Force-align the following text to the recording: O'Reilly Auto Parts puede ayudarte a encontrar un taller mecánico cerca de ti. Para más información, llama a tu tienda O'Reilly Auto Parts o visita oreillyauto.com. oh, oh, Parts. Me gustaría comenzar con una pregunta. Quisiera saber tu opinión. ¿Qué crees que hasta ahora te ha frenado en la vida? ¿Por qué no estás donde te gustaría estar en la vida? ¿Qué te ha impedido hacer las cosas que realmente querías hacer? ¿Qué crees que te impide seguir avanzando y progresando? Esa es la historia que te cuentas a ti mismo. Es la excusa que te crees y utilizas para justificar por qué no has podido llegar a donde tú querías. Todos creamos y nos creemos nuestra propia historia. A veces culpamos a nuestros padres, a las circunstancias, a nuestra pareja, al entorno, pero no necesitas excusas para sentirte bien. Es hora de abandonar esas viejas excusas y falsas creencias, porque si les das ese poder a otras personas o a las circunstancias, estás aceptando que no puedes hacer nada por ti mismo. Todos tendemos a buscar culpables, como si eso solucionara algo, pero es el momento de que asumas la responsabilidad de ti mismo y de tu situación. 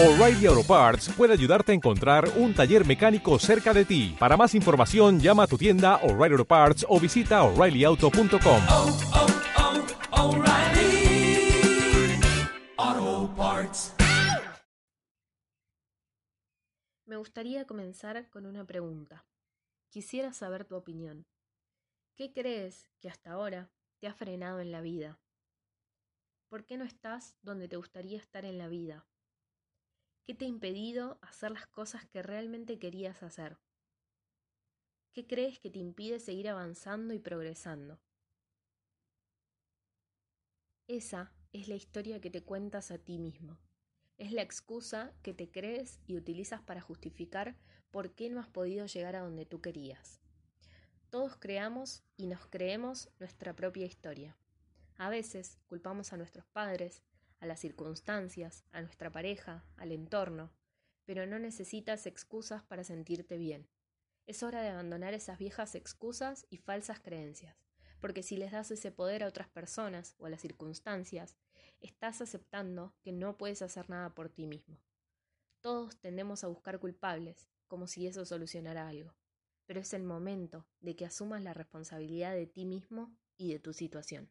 O'Reilly 0.00 0.46
Auto 0.46 0.62
Parts 0.62 1.08
puede 1.16 1.32
ayudarte 1.32 1.72
a 1.72 1.74
encontrar 1.74 2.30
un 2.36 2.54
taller 2.54 2.86
mecánico 2.86 3.36
cerca 3.40 3.74
de 3.74 3.84
ti. 3.84 4.14
Para 4.16 4.36
más 4.36 4.54
información, 4.54 5.18
llama 5.18 5.42
a 5.42 5.46
tu 5.48 5.58
tienda 5.58 5.96
O'Reilly 6.04 6.34
Auto 6.34 6.44
Parts 6.44 6.86
o 6.88 7.00
visita 7.00 7.42
oreillyauto.com. 7.42 8.62
oh, 8.70 8.98
oh, 12.78 13.34
Parts. 13.36 13.92
Me 17.04 17.16
gustaría 17.16 17.66
comenzar 17.66 18.30
con 18.30 18.46
una 18.46 18.64
pregunta. 18.64 19.26
Quisiera 19.90 20.32
saber 20.32 20.64
tu 20.64 20.76
opinión. 20.76 21.26
¿Qué 22.14 22.32
crees 22.32 22.88
que 23.00 23.08
hasta 23.08 23.32
ahora 23.32 23.68
te 23.98 24.06
ha 24.06 24.14
frenado 24.14 24.60
en 24.60 24.70
la 24.70 24.80
vida? 24.80 25.18
¿Por 26.48 26.66
qué 26.66 26.76
no 26.76 26.84
estás 26.84 27.34
donde 27.42 27.66
te 27.66 27.74
gustaría 27.74 28.18
estar 28.18 28.44
en 28.44 28.58
la 28.58 28.68
vida? 28.68 29.04
¿Qué 30.28 30.34
te 30.34 30.44
ha 30.44 30.48
impedido 30.48 31.18
hacer 31.22 31.52
las 31.52 31.66
cosas 31.68 32.04
que 32.04 32.22
realmente 32.22 32.78
querías 32.78 33.22
hacer? 33.22 33.56
¿Qué 35.14 35.26
crees 35.26 35.58
que 35.58 35.70
te 35.70 35.78
impide 35.78 36.20
seguir 36.20 36.50
avanzando 36.50 37.14
y 37.14 37.18
progresando? 37.18 37.98
Esa 40.86 41.32
es 41.54 41.68
la 41.68 41.76
historia 41.76 42.20
que 42.20 42.28
te 42.28 42.42
cuentas 42.42 42.90
a 42.90 42.98
ti 42.98 43.18
mismo. 43.18 43.58
Es 44.18 44.30
la 44.30 44.42
excusa 44.42 45.14
que 45.22 45.32
te 45.32 45.50
crees 45.50 45.98
y 46.06 46.18
utilizas 46.18 46.60
para 46.60 46.82
justificar 46.82 47.56
por 47.90 48.14
qué 48.14 48.28
no 48.28 48.38
has 48.38 48.48
podido 48.48 48.84
llegar 48.84 49.16
a 49.16 49.20
donde 49.20 49.46
tú 49.46 49.62
querías. 49.62 50.20
Todos 51.08 51.36
creamos 51.36 52.02
y 52.18 52.26
nos 52.26 52.46
creemos 52.48 53.08
nuestra 53.18 53.56
propia 53.56 53.86
historia. 53.86 54.36
A 54.98 55.08
veces 55.08 55.56
culpamos 55.68 56.12
a 56.12 56.18
nuestros 56.18 56.44
padres, 56.48 57.02
a 57.40 57.46
las 57.46 57.60
circunstancias, 57.60 58.64
a 58.72 58.80
nuestra 58.80 59.10
pareja, 59.10 59.64
al 59.76 59.92
entorno, 59.92 60.52
pero 61.04 61.26
no 61.26 61.38
necesitas 61.38 62.06
excusas 62.06 62.62
para 62.62 62.84
sentirte 62.84 63.38
bien. 63.38 63.68
Es 64.26 64.42
hora 64.42 64.60
de 64.60 64.68
abandonar 64.68 65.14
esas 65.14 65.38
viejas 65.38 65.74
excusas 65.74 66.46
y 66.50 66.58
falsas 66.58 67.00
creencias, 67.00 67.56
porque 68.00 68.22
si 68.22 68.36
les 68.36 68.52
das 68.52 68.70
ese 68.70 68.92
poder 68.92 69.22
a 69.22 69.28
otras 69.28 69.48
personas 69.48 70.14
o 70.18 70.26
a 70.26 70.30
las 70.30 70.42
circunstancias, 70.42 71.36
estás 71.80 72.20
aceptando 72.20 72.94
que 73.02 73.12
no 73.12 73.38
puedes 73.38 73.62
hacer 73.62 73.88
nada 73.88 74.14
por 74.14 74.28
ti 74.28 74.46
mismo. 74.46 74.78
Todos 75.60 75.98
tendemos 75.98 76.44
a 76.44 76.48
buscar 76.48 76.78
culpables, 76.78 77.48
como 77.66 77.86
si 77.86 78.06
eso 78.06 78.24
solucionara 78.24 78.88
algo, 78.88 79.14
pero 79.66 79.80
es 79.80 79.92
el 79.92 80.04
momento 80.04 80.66
de 80.80 80.96
que 80.96 81.04
asumas 81.04 81.42
la 81.42 81.54
responsabilidad 81.54 82.34
de 82.34 82.46
ti 82.46 82.64
mismo 82.64 83.16
y 83.36 83.52
de 83.52 83.58
tu 83.58 83.72
situación. 83.72 84.30